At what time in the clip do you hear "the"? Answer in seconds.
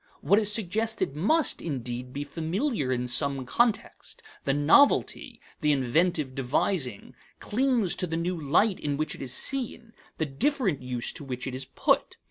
4.45-4.53, 5.59-5.71, 8.07-8.17, 10.17-10.25